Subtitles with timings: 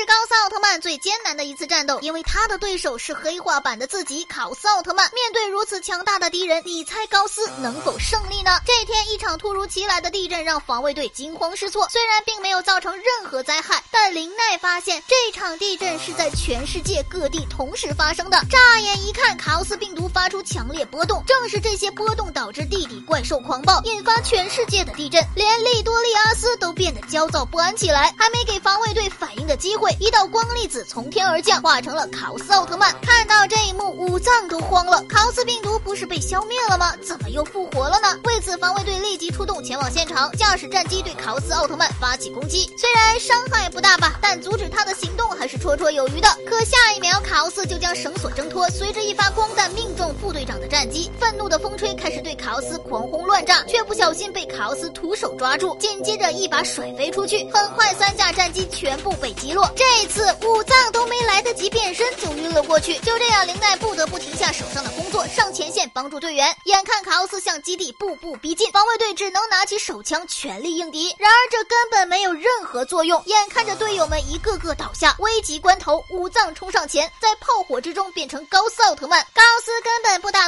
[0.00, 0.39] 是高三
[0.70, 5.10] 曼最艰难的一次战斗，因为他的对手是黑化版的自己考斯奥特曼。
[5.12, 8.52] 面对如此强大的敌人，你猜高斯能否胜利呢？
[8.64, 11.88] 这天，一场突如其来的地震让防卫队惊慌失措。
[11.90, 18.38] 虽然并没有造成任何灾害，但林奈发现这场地震是在全世界各地同时发生的。
[18.48, 28.14] 乍眼一看，卡奥斯病毒发出强烈波动，正是这些波动导致地底怪兽狂暴，引发全世界的地震，连利多利阿斯都变得焦躁不安起来。
[28.16, 32.94] 还没给防卫队反应的机会，一道光亮粒子从天而降，化成了考斯奥特曼。
[33.00, 35.02] 看到这一幕，五藏都慌了。
[35.08, 36.94] 考斯病毒不是被消灭了吗？
[37.02, 38.08] 怎么又复活了呢？
[38.24, 42.70] 为此，防卫队立即出动前往现场，驾驶战机对考斯奥特曼发起攻击。
[42.76, 46.28] 虽然伤害不大吧，但阻止他的行动还是绰绰有余的。
[46.46, 51.10] 可下一秒，考斯就将绳索挣脱，随着一发光弹命中副队长的战机。
[51.18, 57.48] 愤怒的风吹开始对考斯狂轰乱炸，却不小心被考斯徒手抓住，紧接着一把甩飞出去。
[57.50, 59.66] 很快，三架战机全部被击落。
[59.74, 62.94] 这次五脏都没来得及变身就晕了过去。
[62.98, 66.54] 就这样，林奈不得不停下手上的工作，上前线帮助队员。
[66.64, 71.14] 眼看卡奥斯向基地步步逼近，防卫队只能拿起手枪全力应敌。
[71.18, 73.22] 然而这根本没有任何作用。
[73.26, 79.24] 眼看着队友们一个个倒下，危急关头，五脏冲上前，在炮火之中变成高斯奥特曼。
[79.32, 80.39] 高斯根本不搭，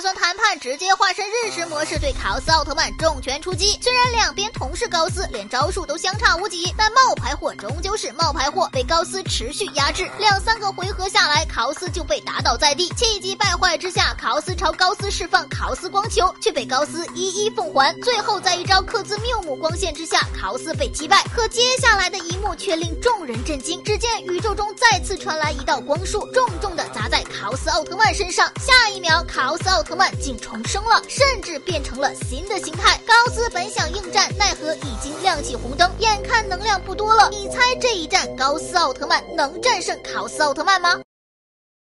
[0.62, 3.76] 直接化身日食模式对卡奥斯奥特曼重拳出击。
[3.82, 10.08] 虽然两边同是高斯，连招数都相差无几，但冒牌货终究是冒牌货，被高斯持续压制。
[10.20, 12.88] 两三个回合下来，卡奥斯就被打倒在地。
[12.90, 17.92] 气急败坏之下，卡奥斯朝高斯释放卡奥斯光球，却被高斯一一奉还。
[18.00, 21.24] 最后在一招克兹缪姆光线之下，卡奥斯被击败。
[21.34, 28.48] 可接下来的一幕却令众人震惊，只见宇宙中再次传来一道光束，重重的砸在卡奥斯奥特曼身上。
[28.60, 33.00] 下一秒，卡奥斯奥特曼竟重生了，甚至变成了新的形态。
[33.06, 37.30] 高斯本想应战，奈何已经亮起红灯，眼看能量不多了。
[37.30, 41.00] 你猜这一战，高斯奥特曼能战胜考斯奥特曼吗？